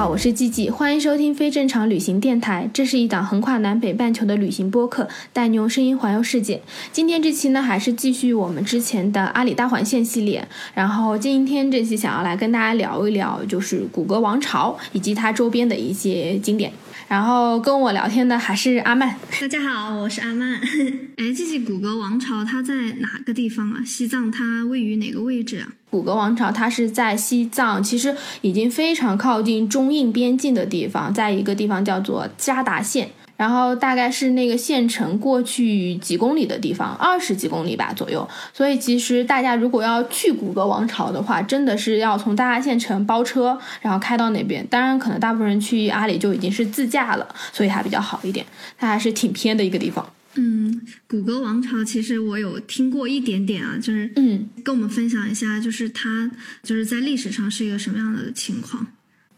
[0.00, 2.70] 好，我是季季，欢迎收听非正常旅行电台。
[2.72, 6.62] 这是一档横跨南北半球的旅行播客，带你用声音环游世界。
[6.90, 10.48] 今天这期呢，还是继续我们之前的阿里大环线系列。
[10.72, 16.72] 然后今天这期想要来跟大家聊一聊，就是谷歌王朝以及它周边的一些景点。
[17.10, 19.16] 然后跟我聊天的还是阿曼。
[19.40, 20.60] 大家好，我是阿曼。
[21.18, 23.82] 哎，这些古格王朝它在哪个地方啊？
[23.84, 25.66] 西藏它位于哪个位置啊？
[25.90, 33.10] 古格王朝它是在西藏，其实已经非常靠近中印边境的地方，在一个地方叫做加达县。
[33.40, 38.28] 然后大概是那个县城过去几公里的地方，二十几公里吧左右。
[38.52, 44.66] 所以其实大家如果要去古格王朝的话，真的是要从大达县城包车，然后开到那边。
[44.66, 48.44] 当然，可能大部分人去阿里就已经是自驾了，所以还比较好一点。
[48.76, 50.06] 它还是挺偏的一个地方。
[50.34, 56.30] 嗯，古格王朝其实我有听过一点点啊，就是嗯，跟我们分享一下，就是它
[56.62, 58.86] 就是在历史上是一个什么样的情况？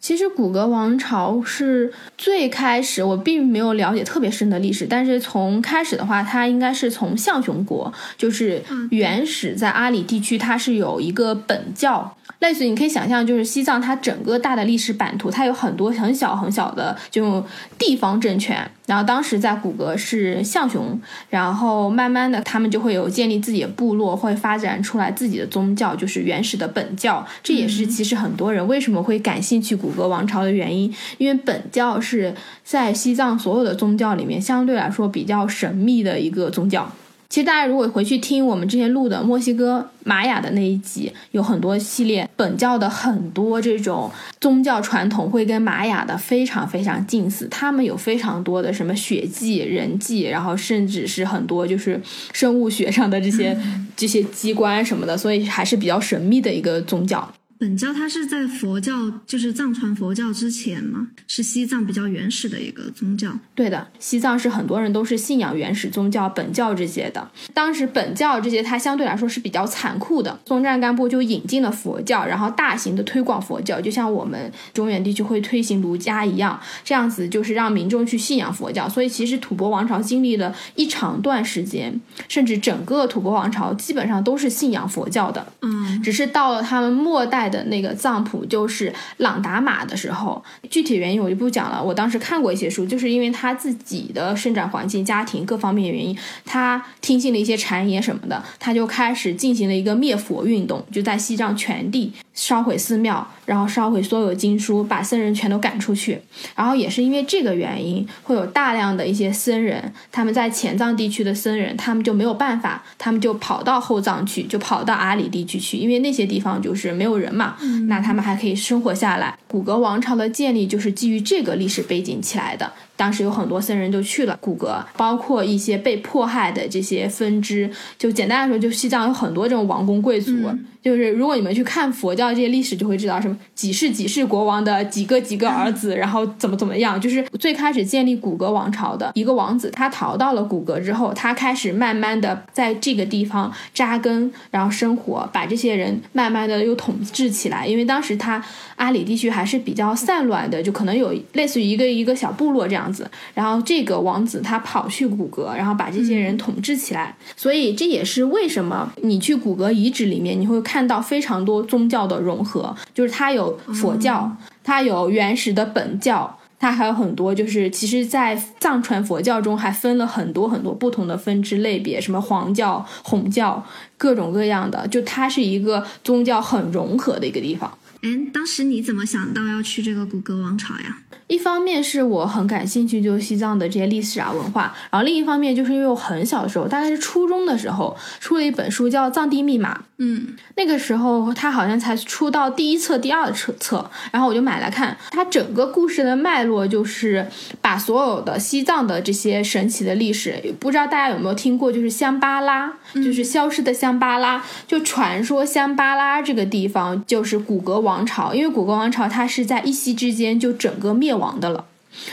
[0.03, 17.45] 其实古格王朝是最开始，我并没有了解特别深的历史，但是从开始的话，它应该是从象雄国，就是原始在阿里地区，它是有一个本教，类似于你可以想象，就是西藏它整个大的历史版图，它有很多很小很小的这种
[17.79, 32.35] 地方政权，然后当时在古格是象雄，然后慢慢的他们就会有建立自己的部落，会发展出来自己的宗教，就是原始的本教，这也是其实很多人为什么会感兴趣古格王朝的原因，因为本教是
[32.65, 36.91] 在西藏所有的宗教里面相对来说比较神秘的一个宗教。
[37.29, 51.99] 其实大家如果回去听我们之前录的墨西哥玛雅的那一集，有很多系列本教的很多这种宗教传统会跟玛雅的非常非常近似，他们有非常多的什么血祭、人祭，然后甚至是很多就是
[52.35, 53.59] 生物学上的这些
[53.97, 57.27] 这些机关什么的，所以还是比较神秘的一个宗教。
[57.63, 58.93] 本教它是在佛教，
[59.25, 61.07] 就是藏传佛教之前嘛？
[61.29, 63.33] 是西藏比较原始的一个宗教。
[63.55, 67.31] 对的，西藏是很多人都是信仰原始宗教本教这些的。
[67.55, 78.89] 当时本教这些它相对来说是比较残酷的，松赞干布就引进了佛教，然后大型的推广佛教，就像我们中原地区会推行儒家一样，这样子就是让民众去信仰佛教。
[78.89, 85.47] 所以其实吐蕃王朝经历了一长段时间，甚至整个吐蕃王朝基本上都是信仰佛教的。
[85.61, 91.81] 嗯，只是到了他们末代的那个藏谱，就是朗达玛的时候，具体原因我就不讲了。
[91.81, 106.19] 我当时看过一些书，就是因为他自己的生长环境、家庭各方面原因，他听信了一些谗言什么的，他就开始进行了一个灭佛运动，就在西藏全地烧毁寺庙，然后烧毁所有经书，把僧人全都赶出去。
[106.57, 117.42] 然后也是因为这个原因，会有大量的一些僧人，他们在前藏地区的僧人，他们就没有办法，他们就跑到后藏去，就跑到阿里地区去，因为那些地方就是没有人嘛，
[117.89, 119.39] 那他们还可以生活下来。
[119.47, 122.73] 古格王朝的建立就是基于这个历史背景起来的。
[123.03, 127.69] 当时有很多僧人就去了古格，包括一些被迫害的这些分支。
[127.99, 130.33] 就简单来说，就西藏有很多这种王公贵族。
[130.81, 137.01] 就是如果你们去看佛教这些历史，就会知道什么几世几世国王的几个几个儿子， 然后怎么怎么样。
[137.01, 147.65] 就是最开始建立古格王朝的一个王子，他逃到了古格之后，他开始慢慢的在这个地方扎根，然后生活，把这些人慢慢的又统治起来。
[147.65, 153.11] 因为当时他阿里地区还是比较散乱的，就可能有类似于一个一个小部落这样子。
[153.35, 157.17] 然后这个王子他跑去古格，然后把这些人统治起来。
[157.37, 164.31] 所以这也是为什么你去古格遗址里面，你会看到非常多宗教的融合，就是它有佛教，
[164.63, 166.39] 它有原始的本教。
[166.63, 173.61] 它还有很多，就是其实，在藏传佛教中还分了很多很多不同的分支类别，什么黄教、红教，
[173.99, 177.77] 各种各样的，就它是一个宗教很融合的一个地方。
[178.03, 180.99] 哎，当时你怎么想到要去这个古格王朝呀？
[181.29, 194.95] 一方面是我很感兴趣，就是西藏的这些历史啊文化，然后另一方面就是因为我很小的时候，大概是初中的时候，出了一本书叫《藏地密码》，嗯，那个时候它好像才出到第一册、第二册册，然后我就买来看。
[195.11, 197.27] 它整个故事的脉络就是
[197.63, 211.65] 把所有的西藏的这些神奇的历史，不知道大家有没有听过，就是香巴拉，就是消失的香巴拉，就传说香巴拉这个地方就是古格王王朝，因为古格王朝它是在一夕之间就整个灭亡的了。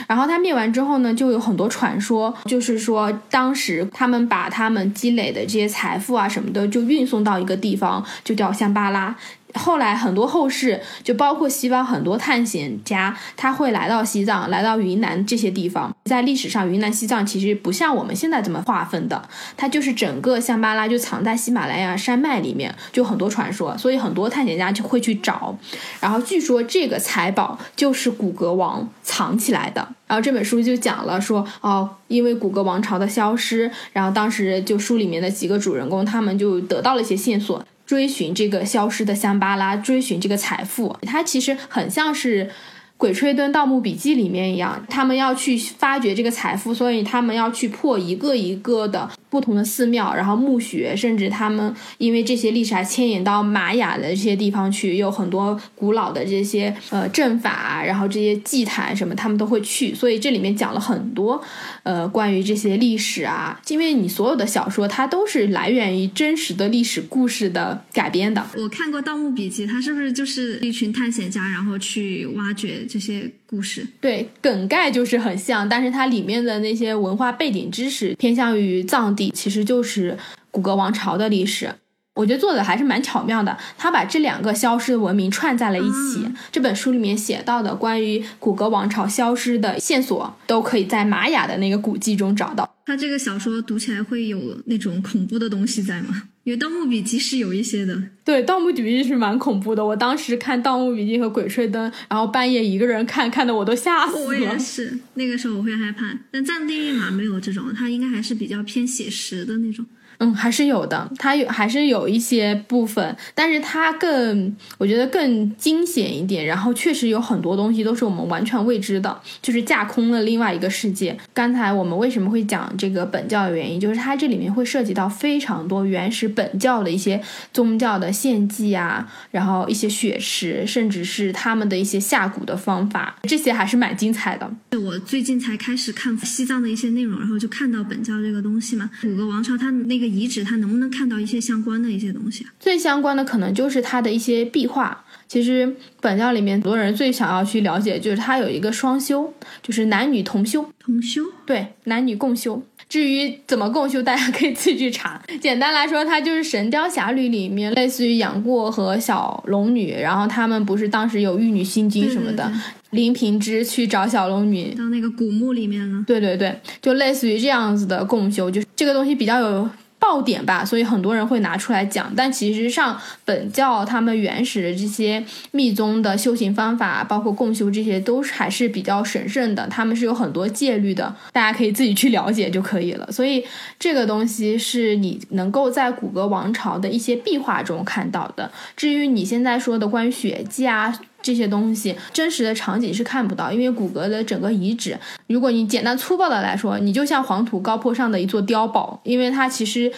[0.06, 9.16] 然后它灭完之后呢，就有很多传说，就是说当时他们把他们积累的这些财富啊什么的，就运送到一个地方，就叫香巴拉。
[9.54, 15.94] 后来很多后世，就包括西方很多探险家，他会来到西藏、来到云南这些地方。
[16.04, 25.56] 在历史上，云南、西藏其实不像我们现在这么划分的，它就是整个香巴拉就藏在喜马拉雅山脉里面，就很多传说，所以很多探险家就会去找。
[26.00, 29.86] 然后据说这个财宝就是古格王藏起来的。
[30.06, 37.64] 然后这本书就讲了说，哦，因为古格王朝的消失，然后当时就书里面的几个主人公，他们就得到了一些线索。
[37.90, 42.44] 追寻这个消失的香巴拉，追寻这个财富，它其实很像是
[42.96, 61.40] 《鬼吹灯盗墓笔记》里面一样，他们要去发掘这个财富，所以他们要去破一个一个的不同的寺庙，然后墓穴，甚至他们因为这些历史还牵引到玛雅的这些地方去，有很多古老的这些呃阵法啊，然后这些祭坛什么，他们都会去，所以这里面讲了很多
[61.84, 68.44] 呃关于这些历史啊，因为你所有的小说它都是来源于真实的历史故事的改编的。
[68.56, 73.86] 我看过《盗墓笔记》，它是不是就是一群探险家，然后去挖掘这些故事？
[74.00, 80.16] 对，梗概就是很像，但是它里面的那些文化背景知识偏向于藏地，其实就是
[80.50, 81.74] 古格王朝的历史。
[82.14, 86.26] 我觉得做的还是蛮巧妙的，他把这两个消失的文明串在了一起。
[86.50, 92.68] 这本书里面写到的关于古格王朝消失的线索，都可以在玛雅的那个古迹中找到。
[92.86, 96.22] 他这个小说读起来会有那种恐怖的东西在吗？
[96.56, 98.02] 盗墓笔记》是有一些的。
[98.24, 99.84] 对，《盗墓笔记》是蛮恐怖的。
[99.84, 104.58] 我当时看《盗墓笔记》和《鬼吹灯》，然后半夜一个人看，看的我都吓死了我也。
[104.58, 106.16] 是，那个时候我会害怕。
[106.30, 109.84] 但藏地密码没有这种，它应该还是比较偏写实的那种。
[110.20, 116.44] 嗯，还是有的，它有还是有一些部分，但是它更，我觉得更惊险一点。
[116.44, 121.16] 然后确实有很多东西都是我们完全未知的，就是架空了另外一个世界。
[121.32, 127.18] 刚才我们为什么会讲这个本教的原因，就是它这里面会涉及到非常多原始本教的一些
[127.52, 134.50] 宗教的献祭啊，然后一些血食，甚至是他们的一些下蛊的方法，这些还是蛮精彩的。
[134.78, 142.50] 我最近才开始看西藏的一些内容，然后就看到本教这个东西嘛，古格王朝它那个遗址，它能不能看到一些相关的一些东西啊？
[142.58, 145.04] 最相关的可能就是它的一些壁画。
[145.28, 152.60] 其实本教里面很多人最想要去了解，就是它有一个双修，就是男女同修，同修对，男女共修。
[152.88, 155.22] 至于怎么共修，大家可以自己去查。
[155.40, 162.60] 简单来说，它就是《神雕侠侣》里面类似于杨过和小龙女，然后他们不是当时有玉女心经什么的，对对
[162.90, 166.02] 林平之去找小龙女，到那个古墓里面了。
[166.04, 172.12] 对对对，就类似于这样子的共修，就是这个东西比较有爆点吧，所以很多人会拿出来讲。
[172.16, 183.12] 但其实上本教他们原始的这些密宗的修行方法，包括共修这些，都是还是比较神圣的，他们是有很多戒律的，大家可以自己去了解就可以了。
[183.12, 183.44] 所以
[183.78, 188.50] 这个东西是你能够在古格王朝的一些壁画中看到的。
[188.74, 190.98] 至于你现在说的关于血迹啊。
[191.22, 199.92] 这些东西真实的场景是看不到，因为骨骼的整个遗址，如果你简单粗暴的来说，你就像黄土高坡上的一座碉堡，因为它其实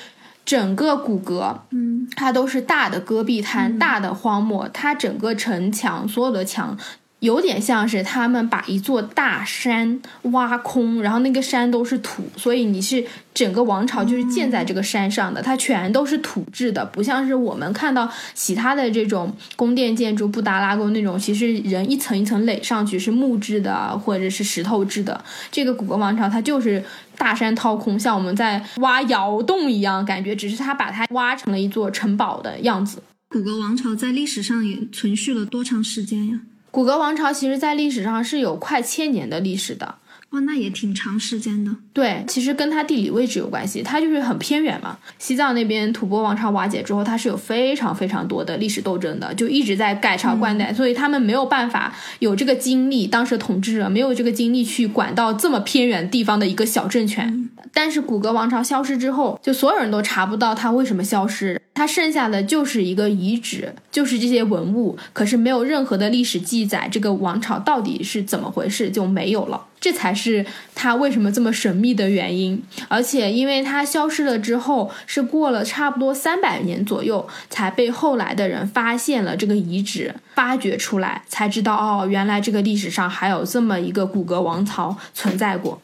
[0.44, 6.76] 整个骨骼，嗯，它都是大的戈壁滩、大的荒漠，它整个城墙所有的墙。
[7.22, 25.24] 有点像是他们把一座大山挖空，然后那个山都是土，所以你是整个王朝就是建在这个山上的，它全都是土质的，不像是我们看到其他的这种宫殿建筑，布达拉宫那种，其实人一层一层垒上去是木质的或者是石头制的。
[25.52, 26.84] 这个古格王朝它就是
[27.16, 33.00] 大山掏空，像我们在挖窑洞一样，感觉只是它把它挖成了一座城堡的样子。
[33.28, 36.40] 古格王朝在历史上也存续了多长时间呀？
[36.72, 39.96] 古格王朝其实在历史上是有快千年的历史的。
[40.30, 41.70] 哇，那也挺长时间的。
[41.92, 44.96] 对，其实跟它地理位置有关系，它就是很偏远嘛。
[45.18, 57.41] 西藏那边吐蕃王朝瓦解之后，它是有非常非常多的历史斗争的，就一直在改朝换代，所以他们没有办法有这个精力，当时的统治者没有这个精力去管到这么偏远地方的一个小政权。
[57.72, 69.66] 但是古格王朝消失之后，就所有人都查不到它为什么消失，它剩下的就是一个遗址，就是这些文物，可是没有任何的历史记载，这个王朝到底是怎么回事就没有了。
[69.80, 85.80] 这才是它为什么这么神秘的原因，而且因为它消失了之后，是过了差不多三百年左右，才被后来的人发现了这个遗址，发掘出来，才知道哦，原来这个历史上还有这么一个古格王朝存在过。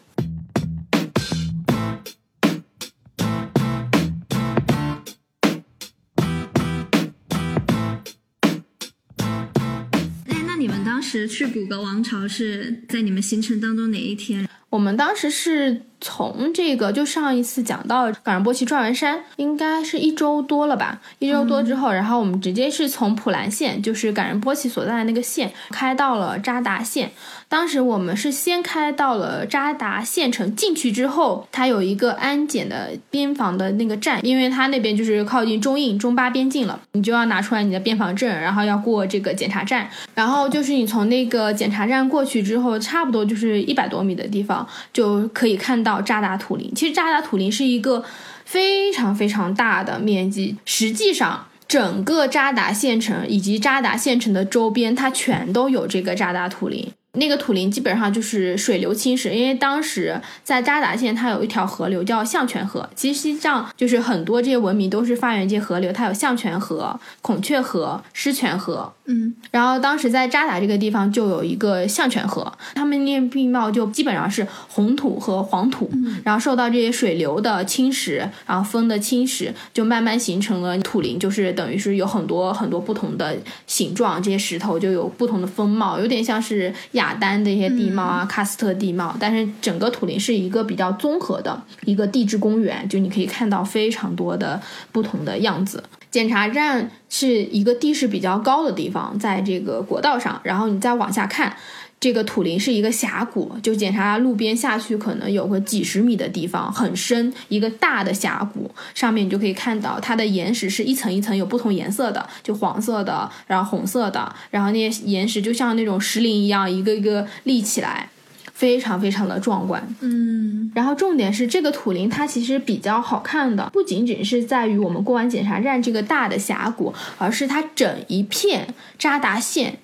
[11.09, 14.47] 时去古格王朝是在你们行程当中哪一天？
[14.69, 21.01] 我们当时是从这个，就上一次讲到冈仁波齐转完山，应该是一周多了吧？
[21.21, 27.11] 一周多之后，然后我们直接是从普兰县，就是冈仁波齐所在的那个县，开到了扎达县。
[27.49, 39.89] 当时我们是先开到了扎达县城，进去之后，它有一个安检的边防的那个站，因为它那边就是靠近中印、中巴边境了，你就要拿出来你的边防证，然后要过这个检查站。
[40.15, 46.71] 然后就是你从那个检查站过去之后，差不多就是一百多米的地方，就可以看到扎达土林。
[46.75, 48.05] 其实扎达土林是一个
[48.45, 51.47] 非常非常大的面积，实际上。
[51.69, 56.91] 整个扎达县城以及扎达县城的周边，它全都有这个扎达土林。
[57.19, 62.89] 那个土林基本上就是水流侵蚀，因为当时在扎达县，它有一条河流叫象泉河。
[62.95, 68.93] 其实西藏就是很多这些文明都是发源地河流，它有象泉河、孔雀河、狮泉河。
[69.11, 75.91] 嗯，然后当时在扎达这个地方就有一个象泉河，他们那地貌就基本上是红土和黄土，
[76.25, 83.35] 然后受到这些水流的侵蚀，然后风的侵蚀，就慢慢形成了土林，就是等于是有很多很多不同的
[83.67, 86.71] 形状，这些石头就有不同的风貌，有点像是
[87.09, 94.61] 雅丹的一些地貌啊，喀斯特地貌，但是整个土林是一个比较综合的一个地质公园，就你可以看到非常多的
[94.93, 95.83] 不同的样子。
[96.11, 101.55] 检查站是一个地势比较高的地方，在这个国道上，然后你再往下看，
[102.01, 118.09] 这个土林是一个峡谷，就检查路边下去可能有个几十米的地方，很深，一个大的峡谷，上面你就可以看到它的岩石是一层一层有不同颜色的，就黄色的，然后红色的，然后那些岩石就像那种石林一样，一个一个立起来，
[118.53, 119.83] 非常非常的壮观。
[120.01, 129.81] 嗯，然后重点是这个土林它其实比较好看的，不仅仅是在于我们过完检查站这个大的峡谷，而是它整一片扎达县。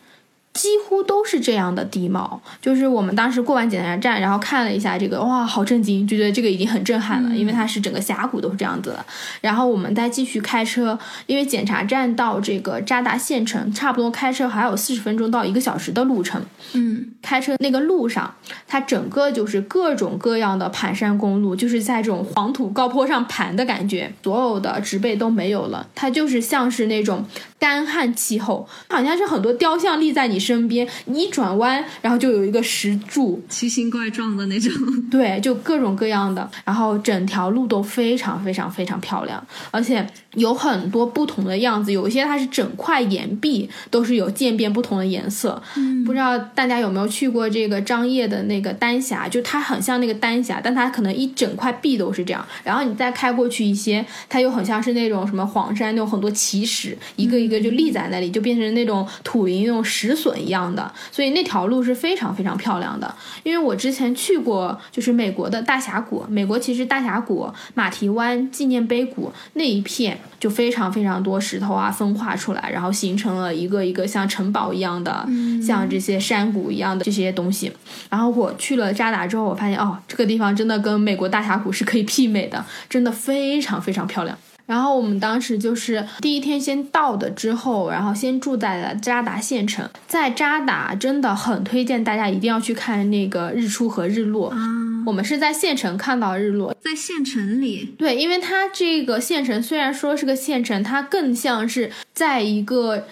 [0.55, 9.05] 几乎都是这样的地貌，就是我们当时过完检查站，然后看了一下这个，哇，好震惊，就觉得这个已经很震撼了，因为它是整个峡谷都是这样子的。
[9.41, 10.97] 然后我们再继续开车，
[11.27, 16.41] 因为检查站到这个扎达县城，差不多开车还有四十分钟到一个小时的路程。
[16.73, 18.33] 嗯，开车那个路上，
[18.69, 27.25] 它整个就是各种各样的盘山公路，就是在这种黄土高坡上盘的感觉，所有的植被都没有了，它就是像是那种
[27.59, 34.73] 干旱气候，好像是很多雕像立在你身边，你一转弯，然后就有一个石柱，奇形怪状的那种。
[35.11, 45.63] 对，就各种各样的，然后整条路都非常非常非常漂亮，而且有很多不同的样子，有一些它是整块岩壁都是有渐变不同的颜色。
[45.77, 63.14] 嗯不知道大家有没有去过这个张掖的那个丹霞，就它很像那个丹霞，但它可能一整块壁都是这样，然后你再开过去一些，它又很像是那种什么黄山那种很多奇石，一个一个就立在那里，就变成那种土林那种石笋一样的，所以那条路是非常非常漂亮的。
[63.43, 75.26] 因为我之前去过，就是美国的大峡谷，美国其实大峡谷、马蹄湾纪念碑谷那一片就非常非常多石头啊分化出来，然后形成了一个一个像城堡一样的，
[75.64, 77.73] 像这些山谷一样的这些东西。
[78.11, 84.37] 然后我去了扎达之后，我发现哦，这个地方真的跟美国大峡谷是可以媲美的，真的非常非常漂亮。
[84.66, 89.88] 然后我们当时就是第一天先到的之后，然后先住在了扎达县城。
[90.06, 94.49] 在扎达真的很推荐大家一定要去看那个日出和日落。
[94.50, 94.59] 啊，
[95.04, 103.06] 我们是在县城看到日落，在县城里，对，因为它这个县城虽然说是个县城，它更像是在一个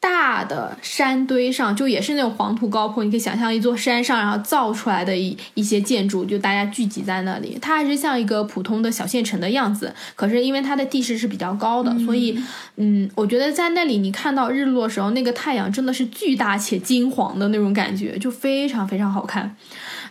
[0.00, 9.92] 大的山堆上，就也是那种黄土高坡，你可以想象一座山上，然后造出来的一一些建筑，就大家聚集在那里，它还是像一个普通的小县城的样子。
[10.14, 12.38] 可是因为它的地势是比较高的，所以
[12.76, 19.56] 嗯，我觉得在那里你看到日落的时候，那个太阳真的是巨大且金黄的那种感觉，就非常非常好看。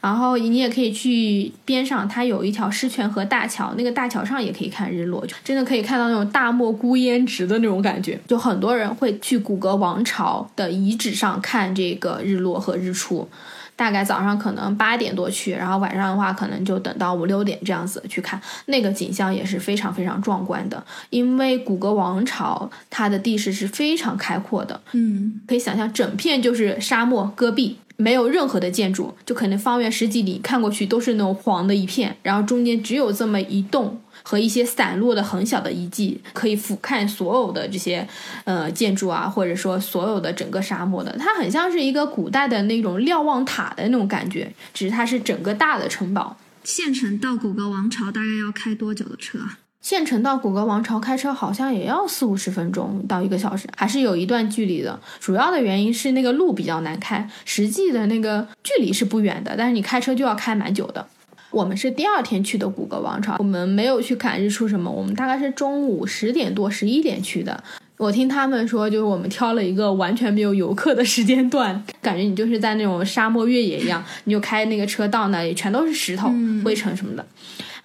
[0.02, 8.20] 然后你也可以去边上，它有一条狮泉河大桥，那个大桥上也可以看日落，就真的可以看到那种大漠孤烟直的那种感觉。
[8.28, 13.28] 就很多人会去古格王朝的遗址上看这个日落和日出。
[13.76, 20.84] 大概早上可能八点多去，然后晚上的话可能就等到五六点这样子去看，那个景象也是非常非常壮观的。
[21.12, 38.08] 因为古格王朝它的地势是非常开阔的，嗯，可以想象整片就是沙漠戈壁，没有任何的建筑，就可能方圆十几里看过去都是那种黄的一片，然后中间只有这么一栋和一些散落的很小的遗迹，可以俯瞰所有的这些
[38.46, 46.38] 呃建筑啊，或者说所有的整个沙漠的，它很像是一个古代的那种瞭望塔的那种感觉，只是它是整个大的城堡。
[46.64, 49.58] 县城到古格王朝大概要开多久的车啊？
[49.88, 55.00] 县城到古格王朝开车好像也要四五十分钟到一个小时，还是有一段距离的。
[55.22, 61.08] 主要的原因是那个路比较难开，实际的那个距离是不远的，但是你开车就要开蛮久的。
[61.52, 67.64] 我们是第二天去的古格王朝，我们没有去看日出什么，我们大概是中午十点多、十一点去的。
[67.96, 76.30] 我听他们说，就是我们挑了一个完全没有游客的时间段，感觉你就是在那种沙漠越野一样，你就开那个车到那里，全都是石头、
[76.66, 77.26] 灰尘什么的。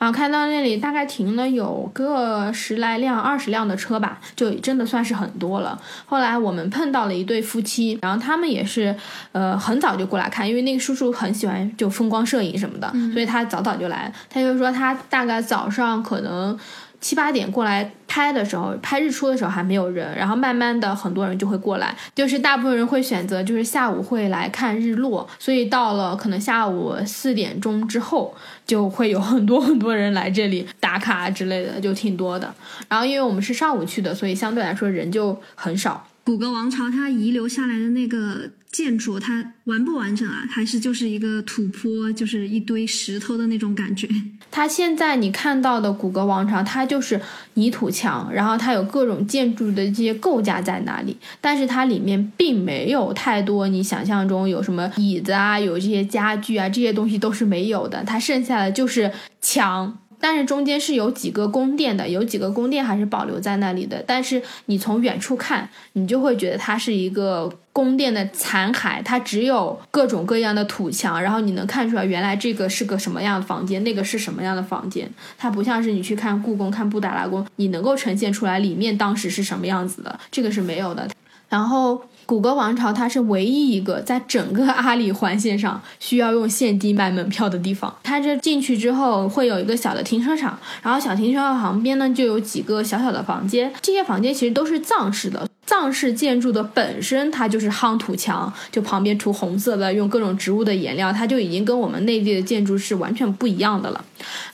[0.02, 5.80] 然后开到那里，大概停了有个十来辆、二十辆的车吧，就真的算是很多了。
[6.06, 8.92] 后来我们碰到了一对夫妻，然后他们也是，
[9.30, 14.12] 呃，很早就过来看，因为那个叔叔很喜欢就风光摄影什么的，所以他早早就来。
[14.28, 16.58] 他就说他大概早上可能。
[17.02, 32.54] 七八点过来拍的时候，拍日出的时候还没有人，然后慢慢的很多人就会过来，就是大部分人会选择就是下午会来看日落，所以到了可能下午四点钟之后，就会有很多很多人来这里打卡之类的，就挺多的。
[32.88, 36.06] 然后因为我们是上午去的，所以相对来说人就很少。
[36.24, 40.46] 古格王朝它遗留下来的那个建筑，它完不完整啊？
[40.48, 44.08] 还是就是一个土坡，就是一堆石头的那种感觉？
[44.50, 47.20] 它现在你看到的古格王朝，它就是
[47.54, 59.10] 泥土墙，然后它有各种建筑的这些构架在那里，但是它里面并没有太多你想象中有什么椅子啊，有这些家具啊，这些东西都是没有的，它剩下的就是
[59.40, 59.98] 墙。
[60.22, 64.04] 但是中间是有几个宫殿的，有几个宫殿还是保留在那里的。
[64.06, 75.10] 但是你从远处看，你就会觉得它是一个宫殿的残骸，它只有各种各样的土墙，然后你能看出来原来这个是个什么样的房间，那个是什么样的房间。
[75.36, 81.10] 它不像是你去看故宫、看布达拉宫，你能够呈现出来里面当时是什么样子的，这个是没有的。
[81.48, 87.94] 然后谷歌王朝它是唯一一个在整个阿里环线上需要用现金买门票的地方。
[88.02, 95.46] 它这进去之后会有一个小的停车场，然后小停车场旁边呢就有几个小小的房间，这些房间其实都是藏式的。
[95.64, 104.04] 藏式建筑的本身它就是夯土墙，就旁边涂红色的，用各种植物的颜料，它就已经跟我们内地的建筑是完全不一样的了。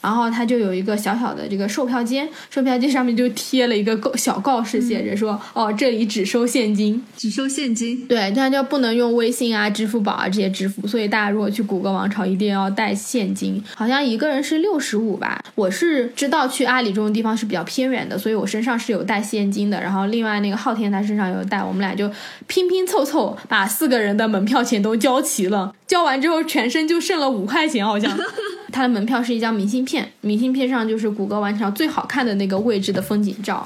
[0.01, 8.07] 然后它就有一个小小的这个售票间，售票间上面就贴了一个告小告示，写着说：“哦，这里只收现金。”只收现金。
[8.07, 15.43] 对，这样就不能用微信啊、支付宝啊这些支付，所以大家如果去古格王朝，一定要带现金，好像一个人是六十五吧。
[15.55, 19.79] 我是知道去阿里这种地方是比较偏远的，所以我身上是有带现金的。
[19.81, 22.11] 然后另外那个昊天他身上有带，我们俩就
[22.47, 25.73] 拼拼凑凑把四个人的门票钱都交齐了。
[25.87, 28.11] 交完之后，全身就剩了五块钱，好像。
[28.71, 33.65] 他的门票是一张明信片，明信片上就是谷歌完成最好看的那个位置的风景照。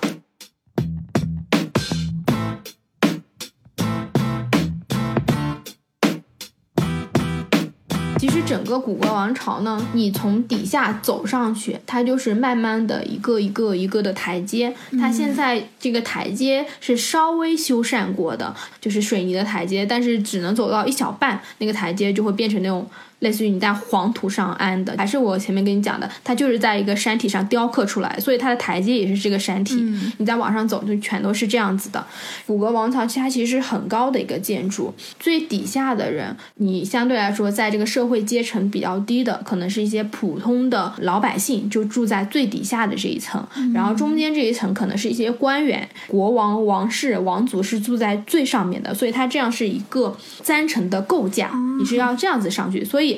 [8.23, 14.73] 其实整个古国王朝呢，你从底下走上去，它就是慢慢的一个一个一个的台阶。
[14.97, 22.89] 它现在这个台阶是稍微修缮过的，就是水泥的台阶，但是只能走到一小半，那个台阶就会变成那种。
[23.23, 29.75] 类似于你在黄土上安的，还是我前面跟你讲的，它就是在一个山体上雕刻出来，所以它的台阶也是这个山体。
[30.17, 32.05] 你再往上走，就全都是这样子的。
[32.45, 43.41] 古格王朝它其实是很高的一个建筑，最底下的人，你相对来说在这个社会阶层比较低的，可能是一些普通的老百姓，就住在最底下的这一层。
[43.73, 53.12] 然后中间这一层可能是一些官员、国王、王室、王族是住在最上面的，所以它这样是一个三层的构架，你是要这样子上去，所以。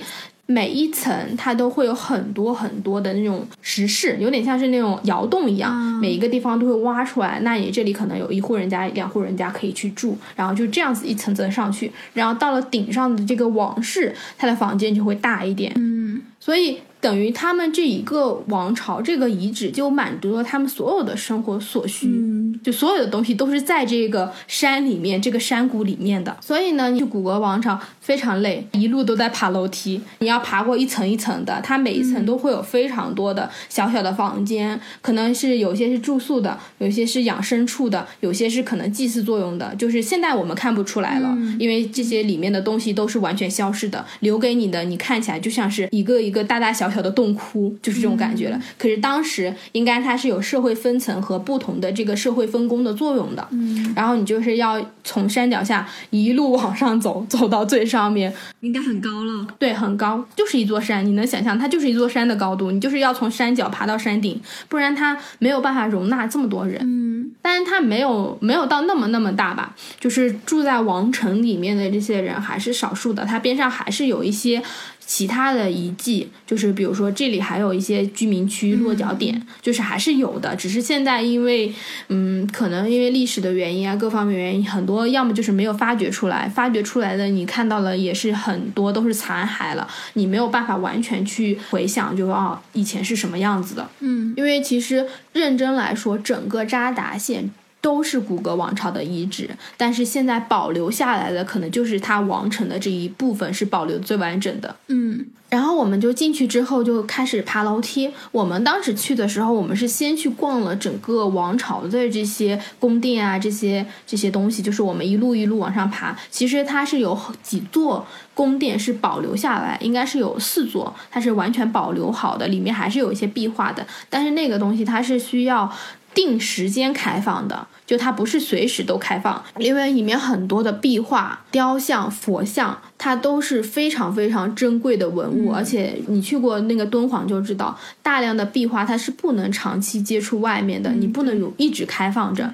[0.47, 7.39] 每一层它都会有很多很多的那种石室，有点像是那种窑洞一样，每一个地方都会挖出来。
[7.41, 15.71] 那你这里可能有一户人家、两户人家可以去住，然后就这样子一层层上去，然后到了顶上的这个王室，它的房间就会大一点。
[15.77, 26.35] 嗯，所以等于他们这一个王朝这个遗址就满足了他们所有的生活所需，嗯就所有的东西都是在这个山里面、这个山谷里面的。
[26.41, 39.75] 所以呢，你去古格王朝非常累，一路都在爬楼梯，你要爬过一层一层的，它每一层都会有非常多的小小的房间，可能是有些是住宿的，有些是养牲畜的，有些是可能祭祀作用的。
[39.75, 48.62] 就是现在我们看不出来了，因为这些里面的东西都是完全消失的，留给你的，你看起来就像是一个一个大大小小的洞窟，就是这种感觉了。
[48.77, 59.47] 可是当时应该它是有社会分层和不同的这个社会分工的作用的，嗯，然后你就是要从山脚下一路往上走，走到最上面，应该很高了。
[59.60, 66.79] 对，很高，就是一座山，你能想象它就是一座山的高度，你就是要从山脚爬到山顶，不然它没有办法容纳这么多人。
[66.81, 74.62] 嗯，但是它没有没有到那么那么大吧，就是住在王城里面的这些人还是少数的，它边上还是有一些
[75.05, 81.71] 其他的遗迹，就是比如说这里还有一些居民区落脚点，就是还是有的，只是现在因为
[82.09, 93.87] 嗯，可能因为历史的原因啊，各方面原因，很多要么就是没有发掘出来，发掘出来的你看到了也是很多都是残骸了，你没有办法完全去回想，就说哦以前是什么样子的。
[93.99, 97.51] 嗯因为其实认真来说，整个扎达县
[97.86, 104.76] 都是古格王朝的遗址，但是现在保留下来的可能就是它王城的这一部分是保留最完整的。
[104.88, 108.12] 嗯然后我们就进去之后就开始爬楼梯。
[108.32, 116.17] 我们当时去的时候，我们是先去逛了整个王朝的这些宫殿啊，这些这些东西，就是我们一路一路往上爬。
[116.32, 123.86] 其实它是有几座宫殿是保留下来，应该是有四座，它是完全保留好的，里面还是有一些壁画的。
[124.10, 125.71] 但是那个东西它是需要
[126.15, 142.51] 定时间开放的，就它不是随时都开放，因为里面很多的壁画、雕像、佛像，它都是非常非常珍贵的文物，而且你去过那个敦煌就知道，大量的壁画它是不能长期接触外面的，你不能有一直开放着，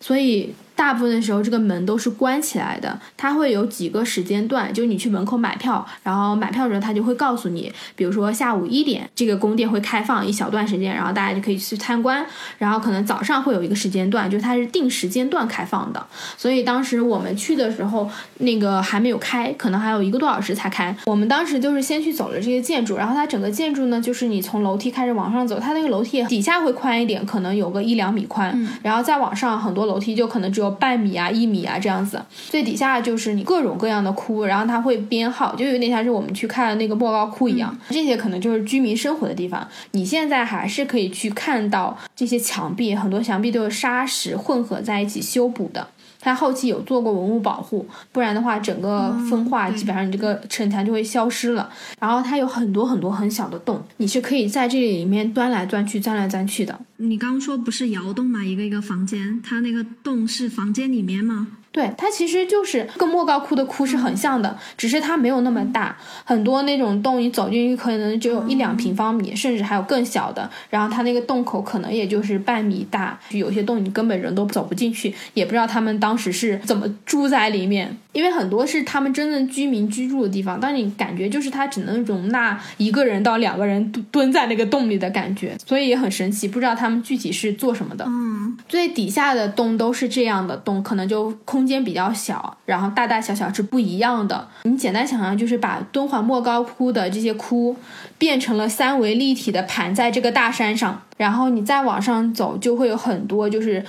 [0.00, 0.52] 所以。
[0.76, 2.96] 大部分的时候，这个门都是关起来的。
[3.16, 12.24] 它会有几个时间段，就是你去门口买票，然后买票的时候，它就会告诉你，比如说下午一点，这个宫殿会开放一小段时间，然后大家就可以去参观。
[12.58, 16.06] 然后可能早上会有一个时间段，就是它是定时间段开放的。
[16.36, 18.08] 所以当时我们去的时候，
[18.38, 20.94] 那个还没有开，可能还有一个多小时才开。
[21.06, 32.22] 我们当时就是先去走了这些建筑，然后它整个建筑呢，就是你从楼梯开始往上走，它那个楼梯底下会宽一点，可能有个一两米宽，然后再往上很多楼梯就可能只有半米啊、一米啊这样子。
[32.50, 37.76] 最底下就是你各种各样的窟，然后它会编号，就有点像是我们去看那个莫高窟一样。
[37.88, 39.66] 这些可能就是居民生活的地方。
[39.92, 45.88] 你现在还是可以去看到这些墙壁，很多墙壁都是沙石混合在一起修补的。
[46.26, 51.70] 它后期有做过文物保护，不然的话，整个风化对基本上你这个城墙就会消失了。
[52.00, 56.76] 然后它有很多很多很小的洞，你是可以在这里面钻来钻去、钻来钻去的。
[56.96, 61.46] 你刚刚说不是窑洞嘛，一个一个房间，它那个洞是房间里面吗？
[61.76, 65.94] 对，它其实就是跟莫高窟的窟是很像的，只是它没有那么大。
[66.24, 70.48] 很多那种洞，你走进去可能只有一两平方米，甚至还有更小的。
[70.70, 77.94] 然后它那个洞口可能也就是半米大，有些洞你根本人都走不进去，也不知道他们当时是怎么住在里面。
[78.14, 88.06] 因为很多是他们真正居民居住的地方，但你感觉就是它只能容纳一个人到两个人蹲蹲在那个洞里的感觉，所以也很神奇，不知道他们具体是做什么的。
[88.08, 94.46] 嗯最底下的洞都是这样的洞，可能就空空间比较小，然后大大小小是不一样的。
[94.62, 97.74] 你简单想象，就是把敦煌莫高窟的这些窟
[98.16, 103.84] 变成了三维立体的盘在这个大山上，然后你再往上走，就会有很多就是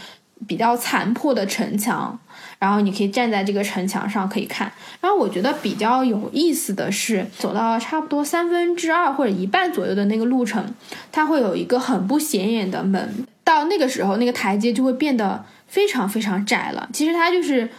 [0.47, 2.19] 比较残破的城墙。
[2.57, 4.71] 然后你可以站在这个城墙上可以看。
[4.99, 10.65] 然后我觉得比较有意思的是，走到差不多三分之二或者一半左右的那个路程，
[11.11, 13.27] 它会有一个很不显眼的门。
[13.43, 16.89] 到那个时候，那个台阶就会变得非常非常窄了。
[16.91, 17.69] 其实它就是。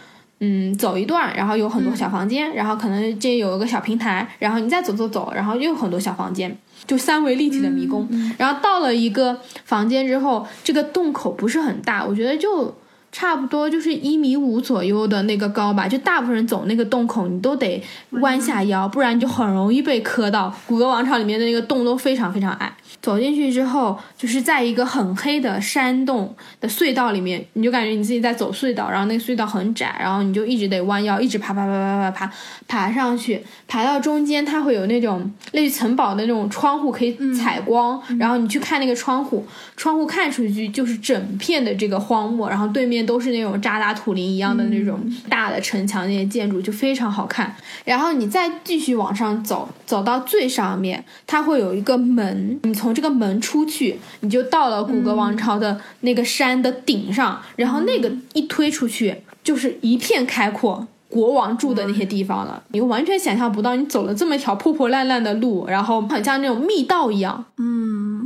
[0.41, 8.07] 嗯，走一段，然后有很多小房间，然后可能这有一个小平台，然后你再走走走，然后又有很多小房间，就三维立体的迷宫。
[8.37, 12.73] 然后到了一个房间之后，这个洞口不是很大，我觉得就
[13.11, 15.89] 差不多就是一米五左右的那个高吧。
[15.89, 17.83] 就大部分人走那个洞口，你都得
[18.21, 20.55] 弯下腰，不然你就很容易被磕到。
[20.65, 22.73] 谷歌王朝里面的那个洞都非常非常矮。
[23.01, 32.33] 走进去之后，就是在一个很黑的山洞的隧道里面，你就感觉你自己在走隧道，然后那个隧道很窄，然后你就一直得弯腰，一直爬爬爬爬爬爬
[32.67, 39.45] 爬上去，爬到中间，它会有那种类似城堡的那种窗户可以采光，然后你去看那个窗户，
[39.77, 47.55] 窗户看出去就是整片的这个荒漠，然后对面都是那种扎达土林一样的那种大的城墙那些建筑，就非常好看。
[47.85, 60.87] 然后你再继续往上走，走到最上面，它会有一个门，你从这个门出去，你就到了古格王朝的那个山的顶上，然后那个一推出去就是一片开阔。
[61.09, 68.18] 国王住的那些地方了，你完全想象不到，你走了这么一条破破烂烂的路，然后很像那种密道一样，嗯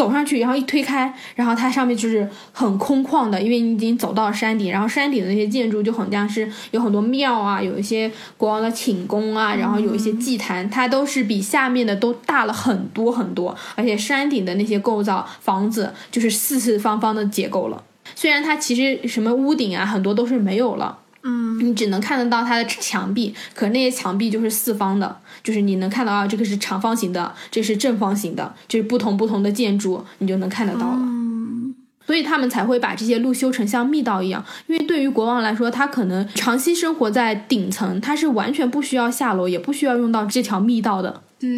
[0.00, 17.84] 走上去，然后一推开，然后它上面就是很空旷的，因为你已经走到山顶，然后山顶的那些建筑就很像是有很多庙啊，有一些国王的寝宫啊，然后有一些祭坛，它都是比下面的都大了很多很多，而且山顶的那些构造房子就是四四方方的结构了。
[18.14, 30.98] 虽然它其实什么屋顶啊很多都是没有了，嗯你只能看得到它的墙壁，可那些墙壁就是四方的，就是你能看到啊，这个是长方形的，这是正方形的，就是不同不同的建筑，你就能看得到了。
[30.98, 31.74] 嗯
[32.06, 41.22] 所以他们才会把这些路修成像密道一样，因为对于国王来说，他可能长期生活在顶层，他是完全不需要下楼，也不需要用到这条密道的。
[41.38, 41.48] 对，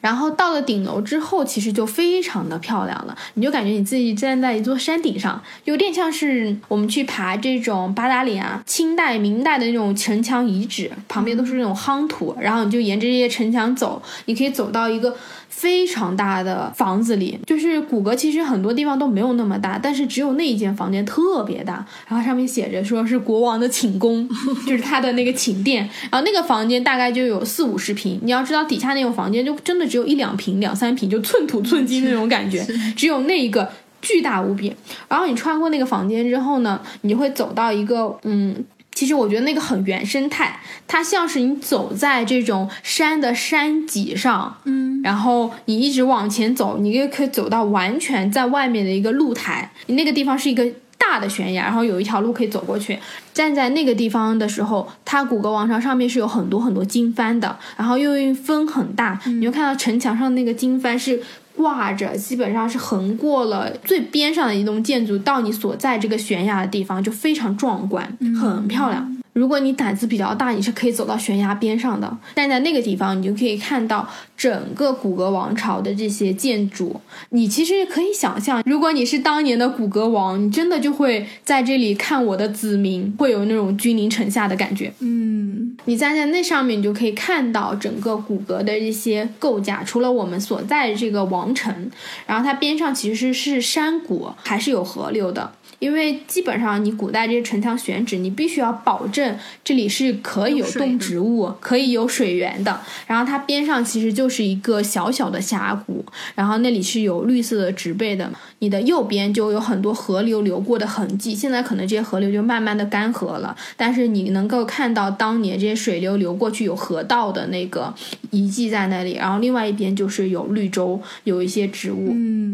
[0.00, 15.14] 然后到了顶楼之后，其实就非常的漂亮了，你就感觉你自己站在一座山顶上，有点像是我们去爬这种八达岭啊，清代、明代的那种城墙遗址，旁边都是那种夯土，然后你就沿着这些城墙走，你可以走到一个
[15.50, 24.26] 非常大的房子里，就是古阁其实很多地方都没有那么大，但是只有那一间房间特别大，然后上面写着说是国王的寝宫，
[24.66, 32.64] 就是他的那个寝殿，然后那个房间大概就有四五十平，你要知道底下那种房间就真的只有一两平、两三平，就寸土寸金那种感觉，
[32.96, 33.70] 只有那一个。
[34.02, 34.74] 巨大无比，
[35.10, 38.64] 然后你穿过那个房间之后呢，你会走到一个嗯，
[39.00, 52.98] 其实我觉得那个很原生态，它像是你走在这种山的山脊上，嗯，然后你一直往前走，你也可以走到完全在外面的一个露台，你那个地方是一个大的悬崖，然后有一条路可以走过去。
[53.32, 61.22] 站在那个地方的时候，它古格王朝上面是有很多很多经幡的，然后又因为风很大，你就看到城墙上那个经幡是。
[61.60, 69.19] 挂着，基本上是横过了最边上的一栋建筑，到你所在这个悬崖的地方，就非常壮观，很漂亮。
[69.32, 72.18] 如果你胆子比较大，你是可以走到悬崖边上的。
[72.34, 77.00] 站在那个地方，你就可以看到整个古格王朝的这些建筑。
[77.30, 84.92] 你其实可以想象，如果你是当年的古格王，你真的就会在这里看我的子民，会有那种君临城下的感觉。
[84.98, 89.84] 嗯，你站在那上面，你就可以看到整个古格的这些构架。
[89.84, 91.90] 除了我们所在的这个王城，
[92.26, 95.52] 然后它边上其实是山谷，还是有河流的。
[95.80, 102.80] 因为基本上你古代这些城墙选址，你必须要保证这里是可以有动植物、可以有水源的。
[103.08, 108.30] 然后它边上其实就是一个小小的峡谷，然后那里是有绿色的植被的。
[108.60, 117.94] 你的右边就有很多河流流过的痕迹，现在可能这些河流就慢慢的干涸了，但是你能够看到当年这些水流流过去有河道的那个
[118.30, 119.14] 遗迹在那里。
[119.14, 122.10] 然后另外一边就是有绿洲，有一些植物。
[122.12, 122.49] 嗯，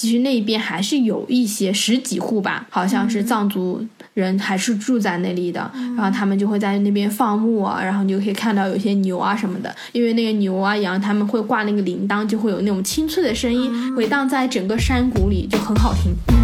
[0.00, 16.39] 其实那一边还是有一些十几户吧，好像是藏族人还是住在那里的，然后他们就会在那边放牧啊，然后你就可以看到有些牛啊什么的，因为那个牛啊羊他们会挂那个铃铛，就会有那种清脆的声音回荡在整个山谷里，就很好听。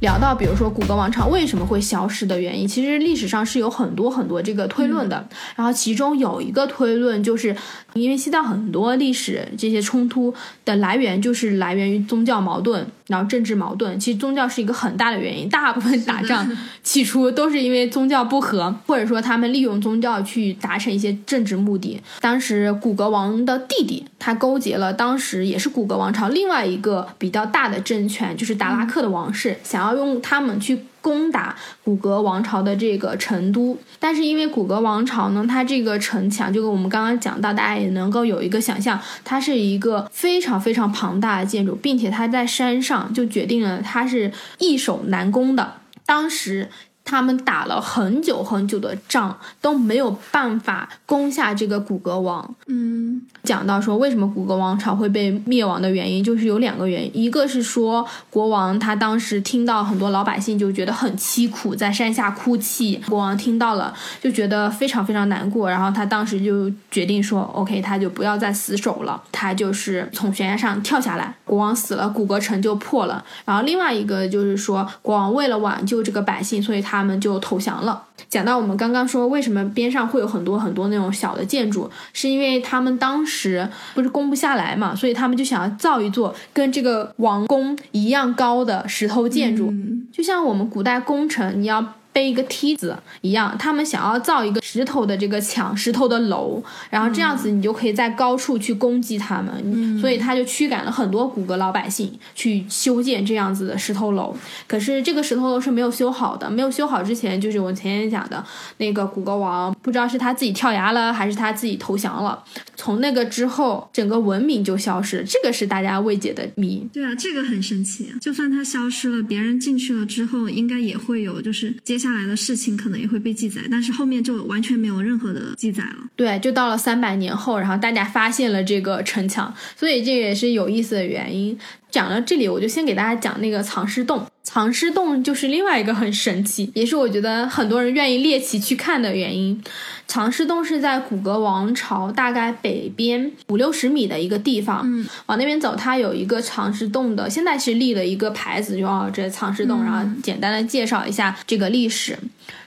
[0.00, 5.28] 聊到比如说古格王朝为什么会消失的原因，其实历史上是有很多很多这个推论的。
[5.56, 7.54] 然后其中有一个推论就是，
[7.94, 10.32] 因为西藏很多历史这些冲突
[10.64, 13.98] 的来源就是来源于宗教矛盾，然后政治矛盾。
[13.98, 16.48] 其实宗教是一个很大的原因，大部分打仗
[16.82, 22.00] 起初都是因为宗教不和，或者说他们利用宗教去达成一些政治目的。
[22.20, 33.78] 当时古格王的弟弟他勾结了当时也是古格王朝另外一个比较大的政权，就是达拉克的王室，想要用他们去攻打古格王朝的这个成都。
[33.98, 45.72] 但是因为古格王朝呢，它这个城墙就跟我们刚刚讲到，大家也能够有一个想象，它是一个非常非常庞大的建筑，并且它在山上，就决定了它是易守难攻的。
[46.04, 46.68] 当时。
[47.08, 52.54] 他们打了很久很久的仗，都没有办法攻下这个古格王。
[52.66, 73.24] 嗯，讲到说为什么古格王朝会被灭亡的原因，就是有两个原因，一个是说国王他当时听到很多老百姓就觉得很凄苦，在山下哭泣，国王听到了就觉得非常非常难过，然后他当时就决定说，OK，他就不要再死守了，他就是从悬崖上跳下来，国王死了，古格城就破了。
[73.46, 78.04] 然后另外一个就是说，国王为了挽救这个百姓，所以他们就投降了。
[78.28, 89.72] 讲到我们刚刚说为什么边上会有很多很多那种小的建筑，是因为他们当时不是攻不下来嘛，所以他们就想要造一座跟这个王宫一样高的石头建筑，
[90.12, 91.94] 就像我们古代工程你要。
[92.18, 104.36] 背一个梯子一样，他们想要造一个石头的这个墙、石头的楼，然后这样子你就可以在高处去攻击他们，所以他就驱赶了很多古格老百姓去修建这样子的石头楼。
[104.66, 108.44] 可是这个石头楼是没有修好的，没有修好之前，就是我前面讲的
[108.78, 112.42] 那个古格王，不知道是他自己跳崖了，还是他自己投降了。
[112.74, 116.84] 从那个之后，整个文明就消失，这个是大家未解的谜。
[116.92, 118.12] 对啊，这个很神奇。
[118.20, 126.08] 就算它消失了，别人进去了之后，应该也会有，就是接下下来的事情可能也会被记载，但是后面就完全没有任何的记载了。
[126.16, 131.56] 对，就到了三百年后，然后大家发现了这个城墙，所以这也是有意思的原因。
[131.90, 134.26] 讲到这里，我就先给大家讲那个藏尸洞。
[134.42, 139.62] 藏尸洞就是另外一个很神奇，也是我觉得很多人愿意猎奇去看的原因。
[140.06, 152.18] 藏尸洞是在古格王朝大概北边五六十米的一个地方，嗯，往那边走，它有一个藏尸洞的，现在是立了一个牌子，就哦这藏尸洞，然后简单的介绍一下这个历史。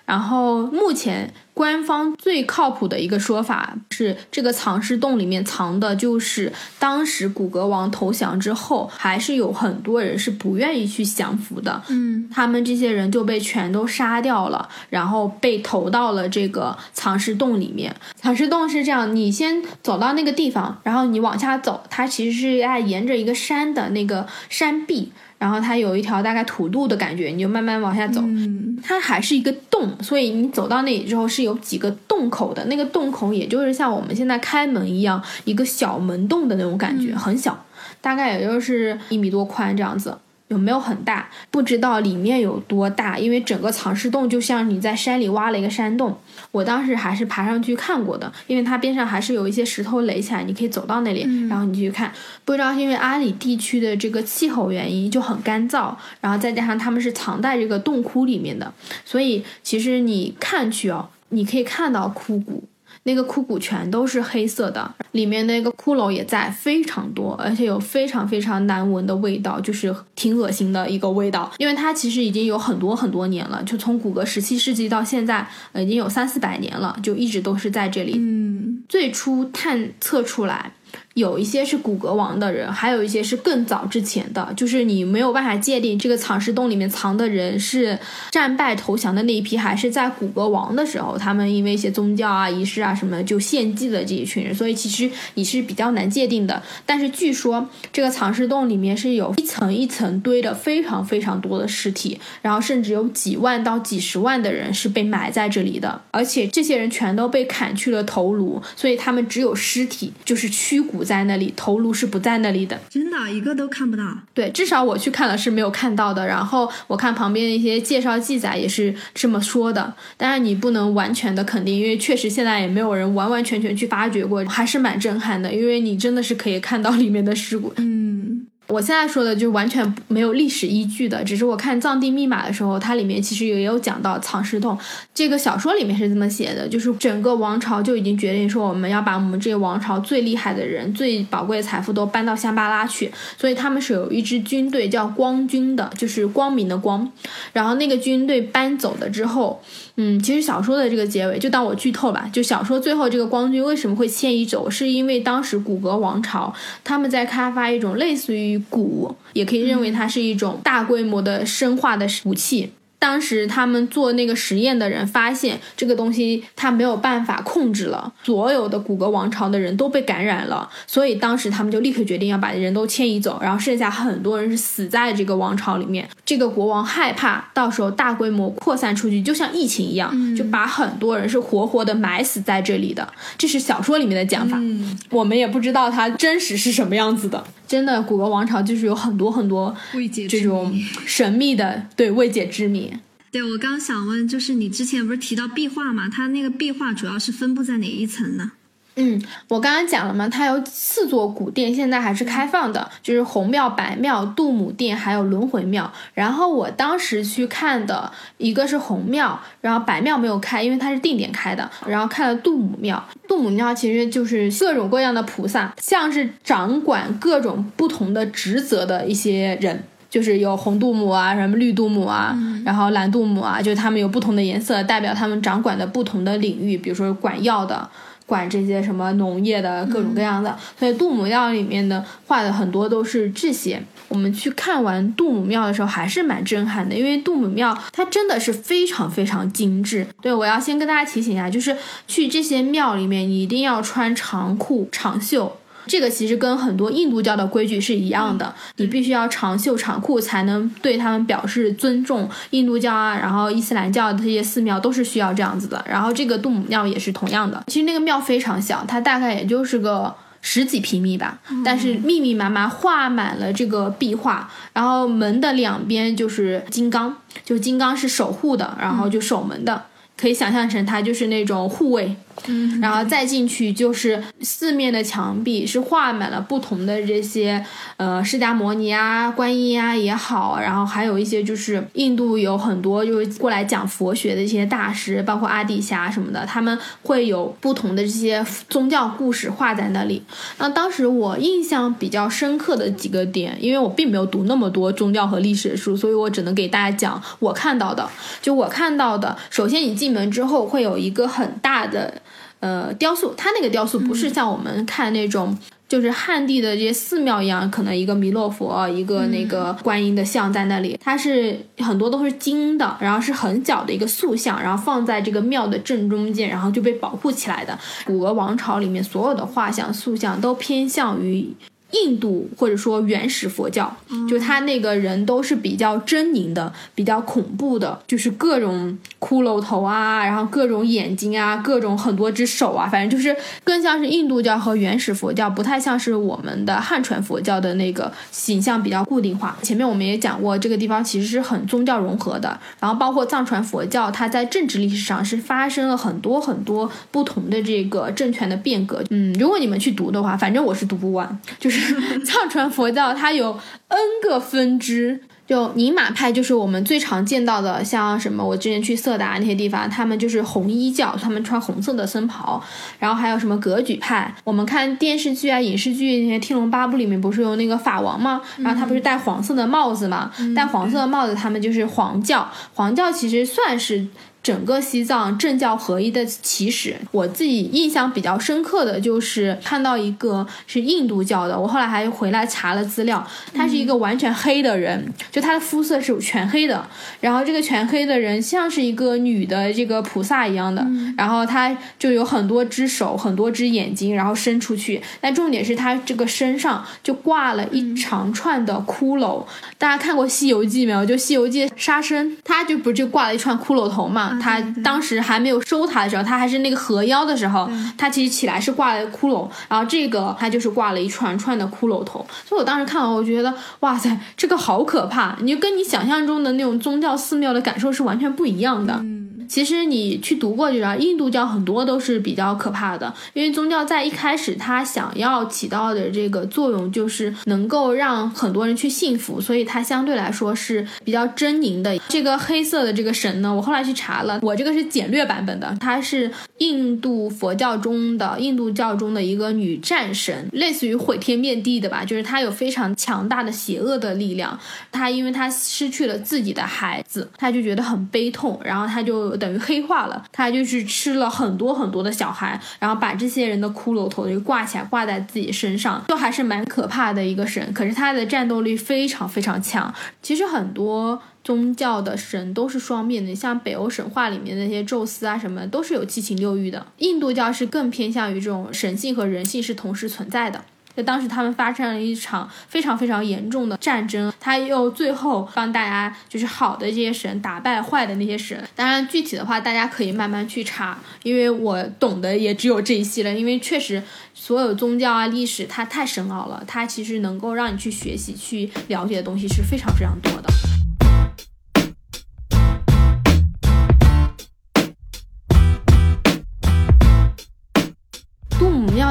[0.05, 11.81] 然后目前官方最靠谱的一个说法是，这个藏尸洞里面藏的就是当时古格王投降之后，还是有很多人是不愿意去降服的。
[11.89, 17.95] 嗯，他们这些人就被全都杀掉了，然后被投到了这个藏尸洞里面。
[18.15, 25.11] 藏尸洞是这样，你先走到那个地方，然后你往下走，它其实是在沿着一个山的那个山壁。
[25.41, 28.21] 然后它有一条大概土路的感觉，你就慢慢往下走。
[28.21, 32.63] 嗯它还是一个洞，所以你走到那里之后是有几个洞口的。
[32.65, 37.65] 那个洞口也就是像我们现在开门一样，一个小门洞的那种感觉，很小，
[38.01, 40.15] 大概也就是一米多宽这样子。
[40.47, 41.29] 有没有很大？
[41.49, 46.17] 不知道里面有多大，因为整个藏尸洞就像你在山里挖了一个山洞。
[46.51, 52.11] 我当时还是爬上去看过的，因为它边上还是有一些石头垒起来，你可以走到那里，然后你去看。
[52.43, 58.73] 不知道是因为阿里地区的这个气候原因就很干燥，然后再加上他们是藏在这个洞窟里面的，
[59.05, 62.63] 所以其实你看去哦，你可以看到枯骨。
[63.03, 71.51] 那个枯骨全都是黑色的，里面那个骷髅也在，非常多，而且有非常非常难闻的味道，就是挺恶心的一个味道。
[71.57, 78.13] 因为它其实已经有很多很多年了，就从古格十七世纪到现在，呃，已经有三四百年了，就一直都是在这里。
[78.17, 80.71] 嗯最初探测出来，
[81.15, 87.99] 有一些是古格王的人，还有一些是更早之前的，就是你没有办法界定这个藏尸洞里面藏的人是
[88.31, 96.63] 战败投降的那一批，还是在古格王的时候，他们因为一些宗教啊、仪式啊什么就献祭了这一群人，所以其实你是比较难界定的。
[96.85, 112.79] 但是据说这个藏尸洞里面是有一层一层堆的非常非常多的尸体，然后甚至有几万到几十万的人是被埋在这里的，而且这些人全都被砍去了头颅，所以他们只有尸体，就是躯骨在那里，头颅是不在那里的。
[112.89, 114.03] 真的一个都看不到。
[114.33, 116.25] 对，至少我去看了是没有看到的。
[116.25, 119.93] 然后我看旁边的一些介绍记载也是这么说的。
[120.17, 125.53] 当然你不能完全的肯定，因为确实现在也没有人完完全全去发掘过，还是蛮震撼的。
[125.53, 127.73] 因为你真的是可以看到里面的尸骨。
[127.77, 134.77] 嗯我现在说的就是完全没有历史依据的，只是我看《藏地密码》的时候，它里面其实也有讲到藏尸洞。
[135.13, 147.11] 这个小说里面是这么写的，就是整个王朝就已经决定说，我们要把我们这个王朝最厉害的人、最宝贵的财富都搬到香巴拉去，所以他们是有一支军队叫光军的，就是光明的光。
[147.51, 149.61] 然后那个军队搬走了之后，
[149.97, 156.53] 嗯，其实小说的这个结尾就当我剧透吧，就小说最后这个光军为什么会迁移走，是因为当时古格王朝
[156.85, 162.71] 他们在开发一种类似于蛊，也可以认为它是一种大规模的生化的武器。
[162.99, 176.07] 当时他们做那个实验的人发现这个东西它没有办法控制了，所有的古格王朝的人都被感染了，所以当时他们就立刻决定要把人都迁移走，然后剩下很多人是死在这个王朝里面。
[176.31, 183.05] 这个国王害怕到时候大规模扩散出去，就像疫情一样，就把很多人是活活的埋死在这里的。
[183.37, 184.57] 这是小说里面的讲法。
[184.57, 187.43] 嗯，我们也不知道它真实是什么样子的。
[187.67, 190.73] 真的，古格王朝就是有很多很多未解之这种
[191.05, 192.93] 神秘的对未解之谜。
[193.29, 196.07] 对我刚想问，就是你之前不是提到壁画嘛？
[196.07, 198.53] 它那个壁画主要是分布在哪一层呢？
[198.95, 205.89] 嗯，我刚刚讲了嘛，它有四座古殿，现在还是开放的，就是红庙、白庙、杜母殿，还有轮回庙。
[206.13, 211.69] 然后我当时去看的一个是红庙，然后白庙没有开，因为它是定点开的。
[211.87, 219.83] 然后看了杜母庙，杜母庙其实就是各种各样的菩萨，像是掌管各种不同的职责的一些人。
[220.09, 227.89] 就是有红杜母啊，什么绿杜母啊，然后蓝杜母啊，就是他们有不同的颜色，代表他们掌管的不同的领域，比如说管药的，
[228.31, 230.57] 管这些什么农业的各种各样的。
[230.79, 233.83] 所以杜母庙里面的画的很多都是这些。
[234.07, 240.07] 我们去看完杜母庙的时候，还是蛮震撼的，因为杜母庙它真的是非常非常精致。
[240.21, 241.75] 对我要先跟大家提醒一下，就是
[242.07, 245.57] 去这些庙里面，你一定要穿长裤长袖。
[245.87, 252.29] 这个其实跟很多印度教的规矩是一样的，你必须要长袖长裤才能对他们表示尊重。
[252.51, 255.83] 印度教啊，然后伊斯兰教的这些寺庙都是需要这样子的。
[255.87, 257.63] 然后这个杜姆庙也是同样的。
[257.67, 264.49] 其实那个庙非常小，它大概也就是个十几平米吧，但是密密麻麻画满了这个壁画。
[264.73, 269.83] 然后门的两边就是金刚，就金刚是守护的，然后就守门的。
[270.17, 272.15] 可以想象成它就是那种护卫，
[272.47, 277.63] 嗯，然后再进去就是四面的墙壁是画满了不同的这些
[277.97, 290.23] 呃释迦摩尼啊、观音啊也好，然后还有一些就是印度有很多就是过来讲佛学的一些大师，包括阿底峡什么的，他们会有不同的这些宗教故事画在那里。
[290.57, 298.09] 那当时我印象比较深刻的几个点，因为我并没有读那么多宗教和历史的书，所以我只能给大家讲我看到的。
[298.41, 302.21] 就我看到的，首先你进门之后会有一个很大的
[302.61, 305.55] 呃雕塑，它那个雕塑不是像我们看那种。
[305.91, 317.77] 就是汉地的这些寺庙一样，可能一个弥勒佛，一个那个观音的像在那里，它是很多都是金的，然后是很小的一个塑像，然后放在这个庙的正中间，然后就被保护起来的。
[318.05, 321.53] 古俄王朝里面所有的画像、塑像都偏向于。
[321.91, 323.95] 印度或者说原始佛教，
[324.29, 339.57] 就他那个人都是比较狰狞的，比较恐怖的，就是各种骷髅头啊，然后各种眼睛啊，各种很多只手啊，反正就是更像是印度教和原始佛教，不太像是我们的汉传佛教的那个形象比较固定化。
[339.61, 349.03] 前面我们也讲过，这个地方其实是很宗教融合的，然后包括藏传佛教，它在政治历史上是发生了很多很多不同的这个政权的变革。
[349.09, 351.80] 嗯，如果你们去读的话，反正我是读不完，就是
[352.25, 355.21] 藏传佛教它有 N 个分支。
[355.47, 362.63] 就宁玛派就是我们最常见到的，像什么我之前去色达那些地方，他们就是红衣教，他们穿红色的僧袍，
[362.99, 368.39] 然后还有什么格举派，我们看电视剧啊、影视剧那些《天龙八部》里面不是有那个法王吗？
[368.59, 370.31] 然后他不是戴黄色的帽子吗？
[370.55, 372.49] 戴黄色的帽子，他们就是黄教。
[372.73, 374.07] 黄教其实算是。
[374.43, 386.83] 整个西藏政教合一的起始，我自己印象比较深刻的就是看到一个是印度教的，我后来还回来查了资料，他是一个完全黑的人，就他的肤色是全黑的，
[387.19, 390.85] 然后这个全黑的人像是一个女的这个菩萨一样的，
[391.15, 399.45] 然后他就有很多只手，很多只眼睛，然后伸出去，但重点是他这个身上就挂了一长串的骷髅，
[399.77, 401.05] 大家看过《西游记》没有？
[401.05, 404.30] 就《西游记》沙僧，他就不就挂了一串骷髅头嘛？
[404.39, 412.25] 他当时还没有收他的时候，他还是那个河妖的时候，他其实起来是挂了骷髅，然后这个他就是挂了一串串的骷髅头。
[412.45, 415.35] 所以我当时看完，我觉得哇塞，这个好可怕！
[415.41, 419.03] 你就跟你想象中的那种宗教寺庙的感受是完全不一样的。
[419.51, 431.99] 其实你去读过就知道，印度教很多都是比较可怕的，因为宗教在一开始它想要起到的这个作用就是能够让很多人去信服，所以它相对来说是比较狰狞的。
[432.07, 444.57] 这个黑色的这个神呢，我后来去查了，我这个是简略版本的，它是印度佛教中的印度教中的一个女战神，类似于毁天灭地的吧，就是她有非常强大的邪恶的力量。
[444.93, 457.73] 她因为她失去了自己的孩子，她就觉得很悲痛，然后她就等于黑化了，他就是吃了很多很多的小孩，然后把这些人的骷髅头就挂起来挂在自己身上，就还是蛮可怕的一个神。
[457.73, 459.93] 可是他的战斗力非常非常强。
[460.21, 466.85] 其实很多宗教的神都是双面的，像北欧神话里面那些宙斯啊什么，都是有七情六欲的。
[466.99, 470.63] 印度教是更偏向于这种神性和人性是同时存在的。
[470.95, 478.61] 就当时他们发生了一场非常非常严重的战争，他又最后帮大家就是好的这些神打败坏的那些神。
[478.75, 483.33] 当然具体的话大家可以慢慢去查，因为我懂的也只有这一些了。
[483.33, 490.49] 因为确实所有宗教啊历史它太深奥了，它其实能够让你去学习去了解的东西是非常非常多的。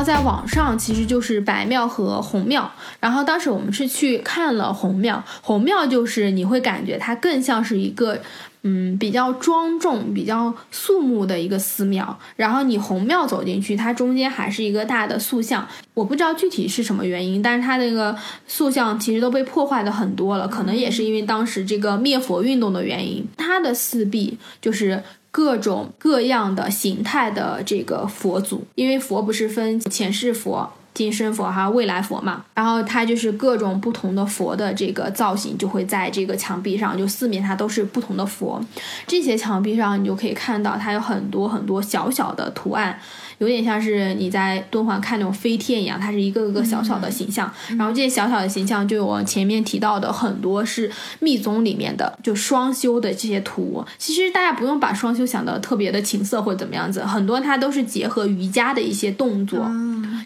[0.03, 2.71] 在网上其实就是白庙和红庙，
[3.01, 8.19] 然后当时我们是去看了红庙，红庙就是你会感觉它更像是一个。
[8.63, 12.19] 嗯，比较庄重、比较肃穆的一个寺庙。
[12.37, 15.67] 然后你红庙走进去，它中间还是一个大的塑像。
[15.95, 18.15] 我不知道具体是什么原因，但是它那个
[18.47, 23.27] 塑像其实都被破坏的很多了，可能也是因为当时这个灭佛运动的原因。
[23.39, 25.03] 它的四壁就是。
[25.31, 38.61] 各种各样的形态的这个佛祖，因为佛不是分前世佛、今生佛还有未来佛嘛，然后它就是各种不同的佛的这个造型就会在这个墙壁上，就四面它都是不同的佛。
[39.07, 42.99] 这些墙壁上你就可以看到它有很多很多小小的图案。
[43.41, 53.83] 有点像是你在敦煌看那种飞天一样，它是一个个小小的形象，然后这些小小的形象就有我前面提到的很多是密宗里面的就双修的这些图。
[53.97, 59.67] 其实大家不用把双修想的特别的情色或者怎么样子，很多它都是结合瑜伽的一些动作，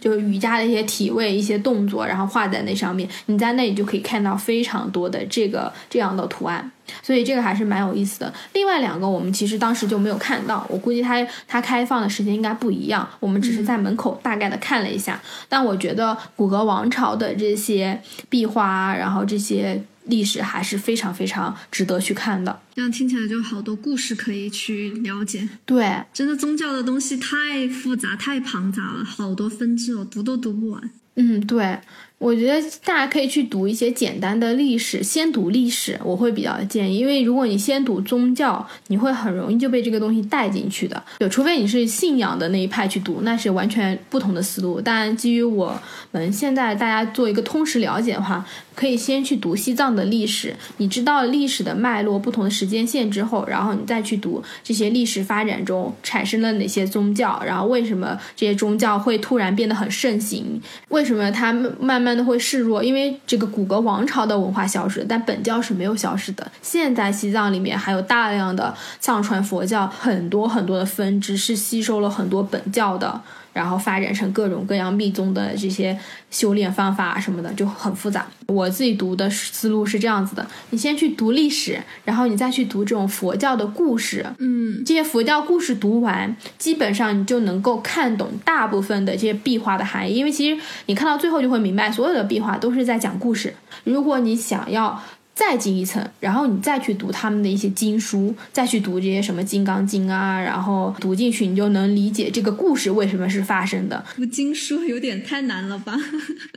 [0.01, 3.09] 就是瑜伽的一些体位、一些动作，然后画在那上面。
[3.27, 6.69] 你在那里就可以看到非常多的这个这样的图案。
[7.03, 8.33] 所以这个还是蛮有意思的。
[8.53, 15.21] 另外两个我们其实当时就没有看到，我估计它它开放的时间应该不一样，我们只是在门口大概的看了一下。
[15.49, 22.61] 但我觉得古格王朝的这些壁画啊，然后这些历史还是非常非常值得去看的。
[22.75, 25.49] 这样听起来就好多故事可以去了解。
[25.65, 30.91] 对，真的宗教的东西太复杂、太庞杂了，好多分支哦，读都读不完。
[31.17, 31.79] 嗯，对，
[32.19, 41.03] 我觉得大家可以去读一些简单的历史，先读历史，我会比较建议，因为如果你先读宗教，你会很容易就被这个东西带进去的。
[41.21, 44.81] 就除非你是信仰的那一派去读，那是完全不同的思路。
[44.81, 45.79] 但基于我
[46.13, 62.83] 们现在大家做一个通识了解的话，可以先去读西藏的历史，你知道历史的脉络、不同的时间线之后，然后你再去读这些历史发展中产生了哪些宗教，然后为什么这些宗教会突然变得很盛行，为什么它慢慢的会示弱？
[62.83, 66.51] 因为这个古格王朝的文化消失，但本教是没有消失的。
[66.61, 73.21] 现在西藏里面还有大量的藏传佛教，很多很多的分支是吸收了很多本教的。
[73.55, 75.99] 然后发展成各种各样密宗的这些
[76.31, 78.27] 修炼方法什么的，就很复杂。
[78.49, 84.27] 我自己读的思路是这样子的：你先去读历史，然后你再去读这种佛教的故事。
[84.39, 90.15] 嗯，这些佛教故事读完，基本上你就能够看懂大部分的这些壁画的含义。
[90.15, 93.55] 因为其实你看到最后就会明白，所有的壁画都是在讲故事。
[93.85, 95.01] 如果你想要，
[95.35, 104.05] 再进一层，然后你再去读他们的一些经书，再去读这些什么《金刚经》啊，然后读进去，你就能理解这个故事为什么是发生的。
[104.15, 105.97] 读经书有点太难了吧？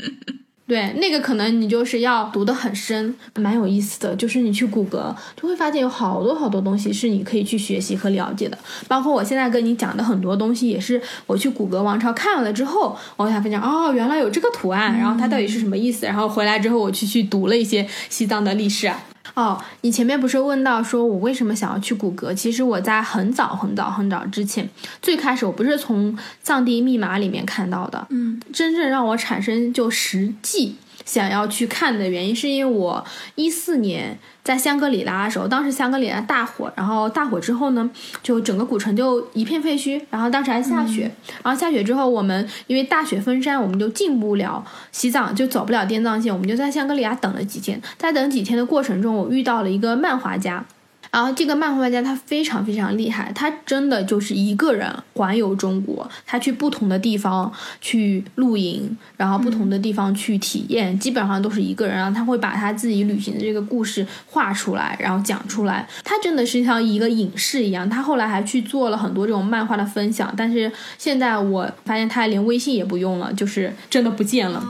[0.67, 4.13] 对，那个可能你就是要读得很深，蛮有意思的。
[4.17, 8.57] 就是你去谷歌，就会发现有好多好多东西是你可以去学习和了解的。
[8.85, 16.05] 包括我现在跟你讲的很多东西，也是我去谷歌王朝看了之后，我想分享哦，原来有这个图案，然后它到底是什么意思。
[16.05, 18.91] 然后回来之后，我去去读了一些西藏的历史。
[19.37, 22.33] 哦，你前面不是问到说我为什么想要去谷歌？
[22.33, 24.67] 其实我在很早很早很早之前，
[24.99, 26.11] 最开始我不是从
[26.41, 30.75] 《藏地密码》里面看到的，嗯，真正让我产生就实际
[31.07, 33.03] 想要去看的原因，是因为我
[33.35, 37.89] 一四年在香格里拉的时候，当时香格里拉大火，然后大火之后呢，
[38.21, 41.09] 就整个古城就一片废墟，然后当时还下雪，
[41.43, 50.65] 然后下雪之后，我们因为大雪封山，我们就进不了西藏，就走不了滇藏线，我们就在香格里拉等了几天，在等几天的过程中，我遇到了一个漫画家。
[51.09, 61.95] 然后这个漫画家他非常非常厉害，他真的就是一个人环游中国，他去不同的地方去露营，然后不同的地方去体验，基本上都是一个人。
[61.95, 65.87] 然后他会把他自己旅行的这个故事画出来，然后讲出来。
[66.03, 67.89] 他真的是像一个影视一样。
[67.89, 74.63] 他后来还去做了很多这种漫画的分享，但是现在我发现他连微信也不用了，就是真的不见了。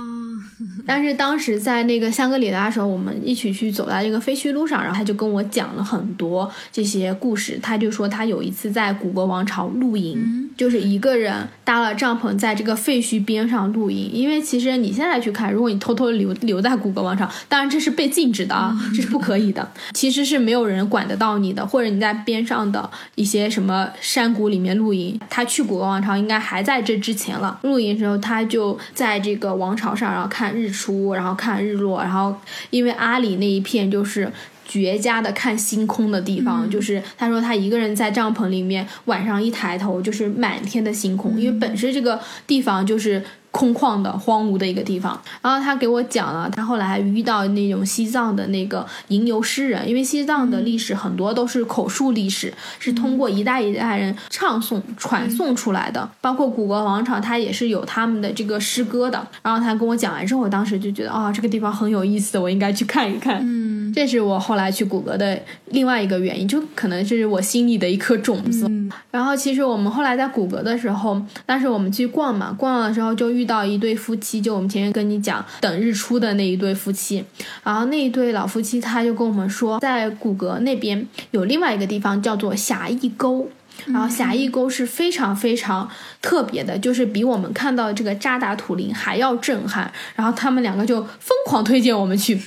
[0.88, 7.60] 但是当时在那个香格里拉的时候，我们一起去走在这个废墟路上，然后他就跟我讲了很多这些故事。
[7.62, 14.10] 他就说他有一次在古国王朝露营，就是一个人搭了帐篷在这个废墟边上露营。
[14.12, 19.70] 因为其实你现在去看，如果你偷偷留留在古国王朝，当然这是被禁止的啊，这是不可以的。
[19.94, 25.20] 其实是没有人管得到你的，或者你在边上的一些什么山谷里面露营。
[25.30, 27.60] 他去古国王朝应该还在这之前了。
[27.64, 30.77] 露营的时候，他就在这个王朝上，然后看日出，
[31.16, 32.36] 然后看日落，然后
[32.70, 34.32] 因为阿里那一片就是。
[34.70, 45.20] 绝佳的看星空的地方，就是他说他一个人在帐篷里面，晚上一抬头就是满天的星空，因为本身这个地方就是空旷的、荒芜的一个地方。
[45.42, 56.10] 然后他给我讲了，他后来还遇到那种西藏的那个吟游诗人，因为西藏的历史很多都是口述历史，是通过一代一代人唱诵传颂出来的。
[56.22, 59.28] 包括古国王朝，它也是有他们的这个诗歌的。
[59.42, 63.40] 然后他跟我讲完之后，我当时就觉得啊、这个地方很有意思，我应该去看一看。
[63.42, 65.40] 嗯，这是我后来去谷歌的
[65.72, 68.70] 另外一个原因，就可能是我心里的一颗种子。
[69.12, 77.24] 然后其实我们后来在谷歌的时候，当时我们去逛嘛，逛的时候就遇到一对夫妻，就我们前面跟你讲等日出的那一对夫妻。
[77.64, 83.50] 然后那一对老夫妻他就跟我们说，在谷歌那边有另外一个地方叫做狭义沟。
[83.86, 85.90] 然后狭义沟是非常非常
[86.22, 89.92] 特别的，就是比我们看到这个扎达土林还要震撼。
[90.16, 92.40] 然后他们两个就疯狂推荐我们去。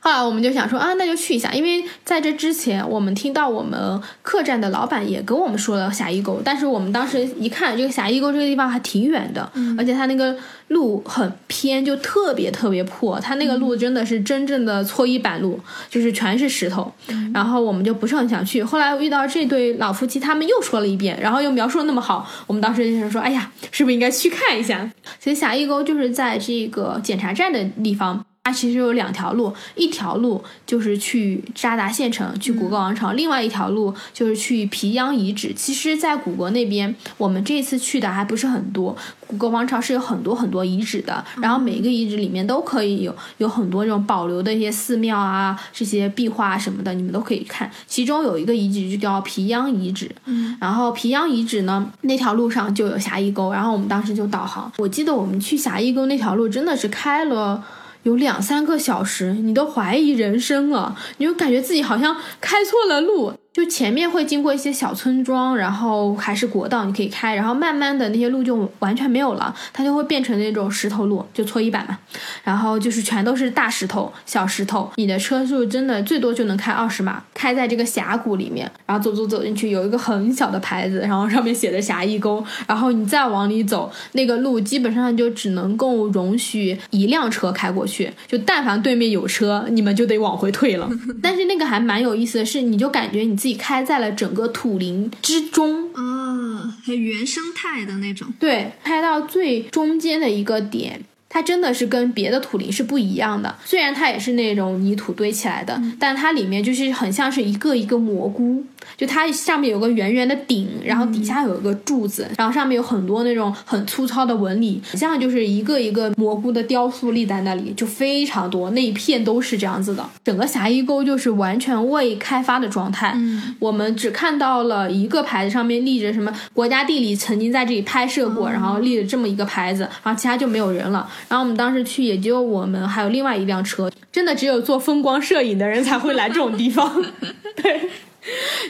[0.00, 10.36] 后来我们就想说啊，那就去一下，因为在这之前，我们听到我们客栈的老板也跟我们说了狭义沟，但是我们当时一看，这个狭义沟这个地方还挺远的，而且它那个
[10.70, 15.58] 路很偏，就特别特别破，它那个路真的是真正的搓衣板路，
[15.88, 16.92] 就是全是石头。
[17.34, 18.62] 然后我们就不是很想去。
[18.62, 24.88] 后来遇到这对老夫妻，他们又说了一遍，然后又描述的那么好，我们当时就想说，哎呀，是不是应该去看一下？
[25.18, 28.24] 其实狭义沟就是在这个检查站的地方。
[28.44, 35.52] 它其实有两条路，一条路就是去扎达县城，去古格王朝；另外一条路就是去皮央遗址。
[35.54, 38.96] 其实，在古格那边，我们这次去的还不是很多。
[39.26, 47.70] 古格王朝是有很多很多遗址的，然后每一个遗址里面都可以有有很多这种保留的一些寺庙啊、这些壁画啊什么的，你们都可以看。
[47.86, 54.72] 其中有一个遗址就叫皮央遗址，嗯，然后皮央遗址呢，那条路上就有狭义沟，然后我们当时就导航。
[54.78, 57.62] 我记得我们去狭义沟那条路真的是开了。
[58.02, 63.34] 有两三个小时，你都怀疑人生了，你就感觉自己好像开错了路。
[63.52, 71.98] 就前面会经过一些小村庄，然后还是国道，你可以开，然后慢慢的那些路就完全没有了，它就会变成那种石头路，就搓衣板嘛，
[72.44, 90.88] 然后就是全都是大石头、小石头，你的车速真的最多就能开二十码，开在这个峡谷里面，然后走走走进去，有一个很小的牌子，然后上面写着狭义沟，然后你再往里走，那个路基本上就只能够容许一辆车开过去，就但凡对面有车，你们就得往回退了。
[91.20, 98.28] 但是那个还蛮有意思的是，你就感觉你自己开在了整个土林之中，啊，很原生态的那种。
[98.38, 103.54] 对，开到最中间的一个点，它真的是跟别的土林是不一样的。
[103.64, 108.62] 虽然它也是那种泥土堆起来的，但它里面就是很像是一个一个蘑菇，
[108.96, 120.04] 就它上面有个圆圆的顶，然后底下有一个柱子，然后上面有很多那种很粗糙的纹理，很像就是一个一个蘑菇的雕塑立在那里，就非常多，那一片都是这样子的。
[120.24, 131.08] 整个狭义沟就是完全未开发的状态，嗯，我们只看到了一个牌子上面立着什么国家地理曾经在这里拍摄过，然后立着这么一个牌子，然后其他就没有人了。
[131.28, 137.04] 然后我们当时去也就我们还有另外一辆车，真的只有做风光摄影的人才会来这种地方。
[137.56, 137.80] 对。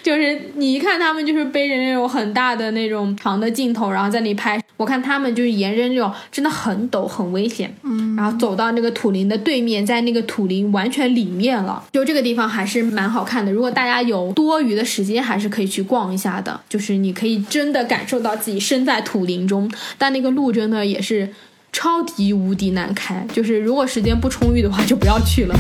[0.05, 4.63] 就是你一看他们就是背着那种很大的那种长的镜头，然后在那里拍。
[4.77, 11.83] 我看他们就是沿着那种真的很陡很危险，嗯，然后走到那个土林的对面，在那个土林完全里面了。
[11.93, 16.59] 就这个地方还是蛮好看的，如果大家有多余的时间，还是可以去逛一下的。
[16.69, 21.29] 就是你可以真的感受到自己身在土林中，但那个路真的也是
[21.73, 23.27] 超级无敌难开。
[23.33, 25.55] 就是如果时间不充裕的话，就不要去了。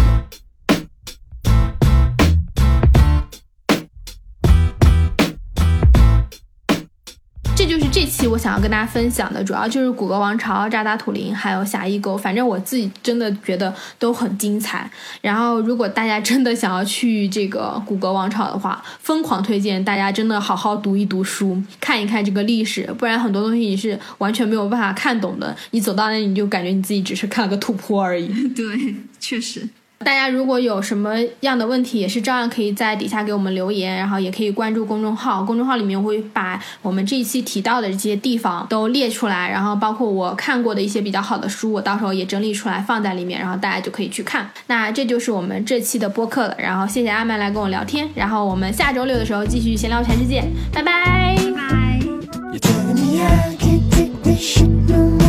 [8.10, 14.90] 期我想要跟大家分享的，主要就是古格王朝、扎达土林还有狭义沟，反正我自己真的觉得都很精彩。
[15.20, 25.56] 然后，如果大家真的想要去这个古格王朝的话，疯狂推荐大家真的好好读一读书，看一看这个历史，不然很多东西你是完全没有办法看懂的。
[25.70, 28.28] 你走到那，你就感觉你自己只是看了个土坡而已。
[28.54, 29.68] 对，确实。
[30.02, 44.50] 大家如果有什么样的问题，也是照样可以在底下给我们留言，然后也可以关注公众号，公众号里面我会把我们这一期提到的这些地方都列出来，然后包括我看过的一些比较好的书，我到时候也整理出来放在里面，然后大家就可以去看。
[44.68, 50.42] 那这就是我们这期的播客了，然后谢谢阿曼来跟我聊天，然后我们下周六的时候继续闲聊全世界，
[50.72, 51.36] 拜拜。
[51.36, 51.52] 拜
[55.18, 55.19] 拜。